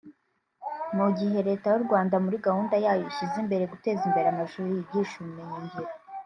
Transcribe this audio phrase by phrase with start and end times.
[0.97, 5.57] Mu gihe Leta y’u Rwanda muri gahunda yayo ishyize imbere guteza imbere amashuri yigisha ubumenyi
[5.63, 5.93] ngiro (imyuga)